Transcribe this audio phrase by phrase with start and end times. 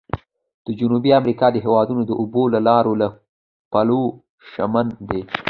[0.65, 3.07] د جنوبي امریکا هېوادونه د اوبو د لارو له
[3.71, 4.07] پلوه
[4.51, 5.21] شمن دي.